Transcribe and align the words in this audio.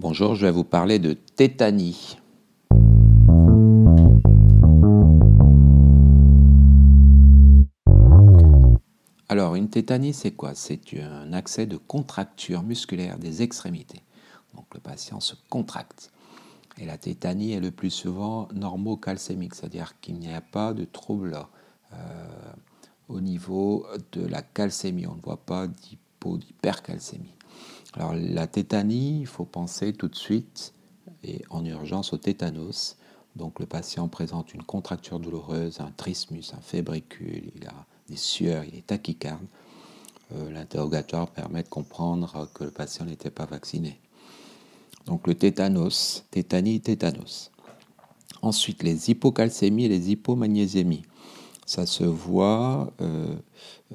Bonjour, 0.00 0.36
je 0.36 0.46
vais 0.46 0.52
vous 0.52 0.62
parler 0.62 1.00
de 1.00 1.12
tétanie. 1.12 2.18
Alors, 9.28 9.56
une 9.56 9.68
tétanie, 9.68 10.14
c'est 10.14 10.30
quoi? 10.30 10.54
C'est 10.54 10.80
un 11.02 11.32
accès 11.32 11.66
de 11.66 11.76
contracture 11.76 12.62
musculaire 12.62 13.18
des 13.18 13.42
extrémités. 13.42 14.02
Donc, 14.54 14.66
le 14.72 14.78
patient 14.78 15.18
se 15.18 15.34
contracte. 15.50 16.12
Et 16.78 16.86
la 16.86 16.96
tétanie 16.96 17.54
est 17.54 17.60
le 17.60 17.72
plus 17.72 17.90
souvent 17.90 18.46
normocalcémique, 18.54 19.56
c'est-à-dire 19.56 19.98
qu'il 20.00 20.20
n'y 20.20 20.32
a 20.32 20.40
pas 20.40 20.74
de 20.74 20.84
trouble 20.84 21.36
euh, 21.92 21.96
au 23.08 23.20
niveau 23.20 23.84
de 24.12 24.24
la 24.24 24.42
calcémie. 24.42 25.08
On 25.08 25.16
ne 25.16 25.22
voit 25.22 25.44
pas 25.44 25.66
d'hypo, 25.66 26.38
d'hypercalcémie. 26.38 27.34
Alors 27.98 28.14
la 28.14 28.46
tétanie, 28.46 29.22
il 29.22 29.26
faut 29.26 29.44
penser 29.44 29.92
tout 29.92 30.06
de 30.06 30.14
suite 30.14 30.72
et 31.24 31.42
en 31.50 31.64
urgence 31.64 32.12
au 32.12 32.16
tétanos. 32.16 32.96
Donc 33.34 33.58
le 33.58 33.66
patient 33.66 34.06
présente 34.06 34.54
une 34.54 34.62
contracture 34.62 35.18
douloureuse, 35.18 35.80
un 35.80 35.90
trismus, 35.96 36.44
un 36.56 36.60
fébricule, 36.60 37.50
il 37.56 37.66
a 37.66 37.74
des 38.08 38.16
sueurs, 38.16 38.62
il 38.62 38.76
est 38.76 38.86
tachycarde. 38.86 39.44
Euh, 40.32 40.48
l'interrogatoire 40.52 41.28
permet 41.28 41.64
de 41.64 41.68
comprendre 41.68 42.48
que 42.54 42.62
le 42.62 42.70
patient 42.70 43.04
n'était 43.04 43.30
pas 43.30 43.46
vacciné. 43.46 43.98
Donc 45.06 45.26
le 45.26 45.34
tétanos, 45.34 46.24
tétanie, 46.30 46.80
tétanos. 46.80 47.50
Ensuite, 48.42 48.84
les 48.84 49.10
hypocalcémies 49.10 49.86
et 49.86 49.88
les 49.88 50.12
hypomagnésémies. 50.12 51.02
Ça 51.66 51.84
se 51.84 52.04
voit 52.04 52.92
euh, 53.00 53.34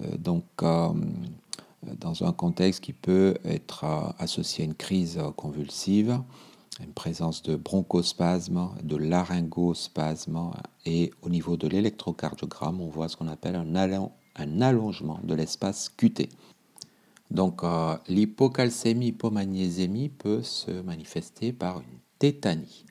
euh, 0.02 0.18
donc 0.18 0.44
dans 2.00 2.24
un 2.24 2.32
contexte 2.32 2.82
qui 2.82 2.94
peut 2.94 3.36
être 3.46 3.84
euh, 3.84 4.12
associé 4.20 4.64
à 4.64 4.66
une 4.66 4.76
crise 4.76 5.20
convulsive, 5.36 6.20
une 6.80 6.94
présence 6.94 7.44
de 7.44 7.56
bronchospasme, 7.56 8.70
de 8.84 8.98
laryngospasme, 8.98 10.52
et 10.86 11.12
au 11.22 11.30
niveau 11.30 11.58
de 11.58 11.68
l'électrocardiogramme, 11.68 12.82
on 12.82 12.88
voit 12.88 13.08
ce 13.08 13.18
qu'on 13.18 13.28
appelle 13.28 13.56
un, 13.56 14.62
allongement 14.62 15.20
de 15.24 15.36
l'espace 15.36 15.90
QT. 15.90 16.30
Donc 17.32 17.64
euh, 17.64 17.96
l'hypocalcémie, 18.08 19.08
hypomagnésémie 19.08 20.10
peut 20.10 20.44
se 20.44 20.72
manifester 20.72 21.54
par 21.54 21.80
une 21.80 22.00
tétanie. 22.20 22.86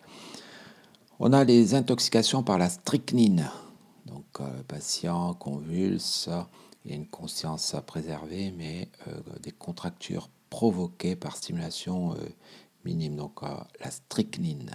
On 1.19 1.33
a 1.33 1.45
les 1.45 1.75
intoxications 1.75 2.43
par 2.43 2.59
la 2.59 2.69
strychnine. 2.69 3.49
Euh, 4.41 4.63
patient 4.67 5.35
convulse, 5.35 6.29
il 6.85 6.91
y 6.91 6.95
a 6.95 6.97
une 6.97 7.07
conscience 7.07 7.75
à 7.75 7.83
préserver, 7.83 8.53
mais 8.57 8.89
euh, 9.07 9.21
des 9.43 9.53
contractures 9.53 10.29
provoquées 10.51 11.17
par 11.17 11.37
stimulation 11.37 12.15
euh, 12.15 12.17
minime, 12.85 13.17
donc 13.17 13.43
euh, 13.43 13.49
la 13.81 13.91
strychnine. 13.91 14.71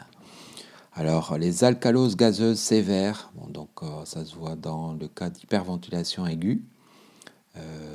Alors, 0.94 1.38
les 1.38 1.64
alcaloses 1.64 2.16
gazeuses 2.16 2.60
sévères, 2.60 3.32
donc 3.50 3.70
ça 4.06 4.26
se 4.26 4.36
voit 4.36 4.56
dans 4.56 4.94
le 4.94 5.08
cas 5.08 5.30
d'hyperventilation 5.30 6.26
aiguë. 6.26 6.64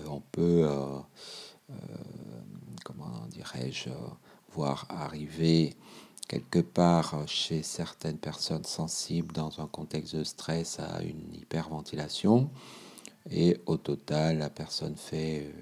on 0.09 0.21
peut, 0.31 0.71
comment 2.85 3.27
dirais-je, 3.29 3.91
voir 4.53 4.87
arriver 4.89 5.75
quelque 6.29 6.61
part 6.61 7.27
chez 7.27 7.63
certaines 7.63 8.19
personnes 8.19 8.65
sensibles 8.65 9.35
dans 9.35 9.61
un 9.61 9.67
contexte 9.67 10.17
de 10.17 10.25
stress 10.25 10.79
à 10.81 11.03
une 11.03 11.35
hyperventilation 11.35 12.51
et 13.31 13.61
au 13.67 13.77
total, 13.77 14.39
la 14.39 14.51
personne 14.51 14.97
fait 14.97 15.45
euh, 15.47 15.53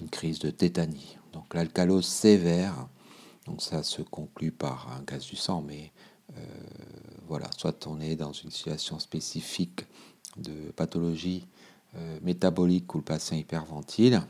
une 0.00 0.08
crise 0.08 0.38
de 0.38 0.50
tétanie. 0.50 1.16
Donc 1.32 1.54
l'alcalose 1.54 2.06
sévère, 2.06 2.88
donc 3.46 3.62
ça 3.62 3.82
se 3.82 4.02
conclut 4.02 4.50
par 4.50 4.92
un 4.92 5.02
gaz 5.02 5.24
du 5.26 5.36
sang, 5.36 5.62
mais 5.62 5.92
euh, 6.36 6.42
voilà, 7.28 7.48
soit 7.56 7.86
on 7.86 8.00
est 8.00 8.16
dans 8.16 8.32
une 8.32 8.50
situation 8.50 8.98
spécifique 8.98 9.84
de 10.36 10.70
pathologie 10.74 11.46
euh, 11.96 12.18
métabolique 12.22 12.92
où 12.94 12.98
le 12.98 13.04
patient 13.04 13.36
hyperventile, 13.36 14.22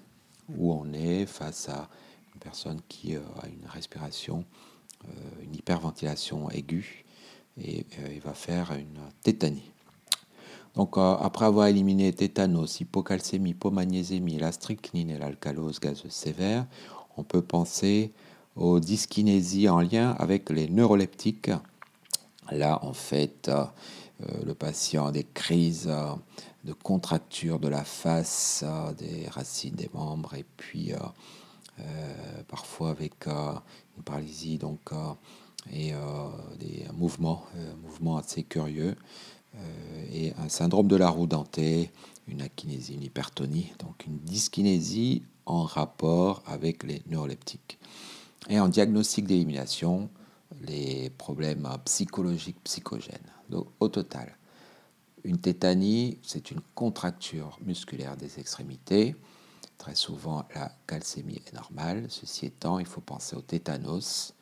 ou 0.56 0.72
on 0.72 0.92
est 0.92 1.26
face 1.26 1.68
à 1.68 1.88
une 2.34 2.40
personne 2.40 2.80
qui 2.88 3.16
a 3.16 3.46
une 3.46 3.66
respiration, 3.68 4.44
une 5.42 5.54
hyperventilation 5.54 6.50
aiguë, 6.50 7.04
et 7.58 7.86
il 8.14 8.20
va 8.20 8.34
faire 8.34 8.72
une 8.72 9.00
tétanie. 9.22 9.70
Donc, 10.76 10.98
euh, 10.98 11.16
après 11.16 11.46
avoir 11.46 11.68
éliminé 11.68 12.12
tétanos, 12.12 12.80
hypocalcémie, 12.80 13.50
hypomagnésémie, 13.50 14.38
la 14.38 14.52
strychnine 14.52 15.10
et 15.10 15.18
l'alcalose 15.18 15.80
gazeuse 15.80 16.12
sévère, 16.12 16.66
on 17.16 17.22
peut 17.22 17.40
penser 17.40 18.12
aux 18.56 18.78
dyskinésies 18.78 19.70
en 19.70 19.80
lien 19.80 20.10
avec 20.18 20.50
les 20.50 20.68
neuroleptiques. 20.68 21.50
Là, 22.52 22.78
en 22.84 22.92
fait, 22.92 23.48
euh, 23.48 23.64
le 24.44 24.54
patient 24.54 25.06
a 25.06 25.12
des 25.12 25.24
crises 25.24 25.88
euh, 25.88 26.12
de 26.64 26.74
contracture 26.74 27.58
de 27.58 27.68
la 27.68 27.84
face, 27.84 28.62
des 28.98 29.28
racines 29.30 29.74
des 29.74 29.88
membres, 29.94 30.34
et 30.34 30.44
puis 30.56 30.92
parfois 32.48 32.90
avec 32.90 33.26
une 33.26 34.02
paralysie 34.04 34.58
donc, 34.58 34.80
et 35.72 35.92
des 36.58 36.84
mouvements, 36.94 37.44
mouvements 37.82 38.16
assez 38.16 38.42
curieux. 38.42 38.96
Euh, 39.56 40.06
et 40.12 40.32
un 40.38 40.48
syndrome 40.48 40.88
de 40.88 40.96
la 40.96 41.08
roue 41.08 41.26
dentée, 41.26 41.90
une 42.28 42.42
akinésie, 42.42 42.94
une 42.94 43.02
hypertonie, 43.02 43.72
donc 43.78 44.06
une 44.06 44.18
dyskinésie 44.18 45.22
en 45.46 45.62
rapport 45.62 46.42
avec 46.46 46.82
les 46.82 47.02
neuroleptiques. 47.08 47.78
Et 48.48 48.60
en 48.60 48.68
diagnostic 48.68 49.26
d'élimination, 49.26 50.08
les 50.62 51.10
problèmes 51.10 51.68
psychologiques 51.84 52.62
psychogènes. 52.64 53.32
Donc, 53.48 53.66
au 53.80 53.88
total, 53.88 54.36
une 55.24 55.38
tétanie, 55.38 56.18
c'est 56.22 56.50
une 56.50 56.60
contracture 56.74 57.58
musculaire 57.64 58.16
des 58.16 58.38
extrémités. 58.38 59.16
Très 59.78 59.94
souvent, 59.94 60.46
la 60.54 60.72
calcémie 60.86 61.42
est 61.46 61.52
normale. 61.52 62.06
Ceci 62.08 62.46
étant, 62.46 62.78
il 62.78 62.86
faut 62.86 63.00
penser 63.00 63.36
au 63.36 63.42
tétanos, 63.42 64.34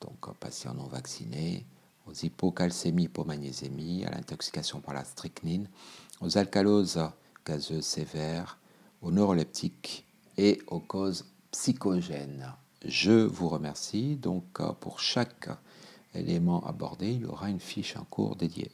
donc 0.00 0.16
un 0.28 0.34
patient 0.34 0.74
non 0.74 0.86
vacciné, 0.86 1.66
aux 2.06 2.12
hypocalcémies, 2.12 3.04
hypomagnésémies, 3.04 4.04
à 4.04 4.10
l'intoxication 4.10 4.80
par 4.80 4.94
la 4.94 5.04
strychnine, 5.04 5.68
aux 6.20 6.38
alcaloses 6.38 7.00
gazeuses 7.44 7.84
sévères, 7.84 8.58
aux 9.02 9.10
neuroleptiques 9.10 10.06
et 10.36 10.60
aux 10.66 10.80
causes 10.80 11.24
psychogènes. 11.50 12.52
Je 12.84 13.12
vous 13.12 13.48
remercie. 13.48 14.16
Donc, 14.16 14.60
pour 14.80 15.00
chaque 15.00 15.48
élément 16.14 16.64
abordé, 16.66 17.12
il 17.12 17.22
y 17.22 17.24
aura 17.24 17.50
une 17.50 17.60
fiche 17.60 17.96
en 17.96 18.04
cours 18.04 18.36
dédiée. 18.36 18.70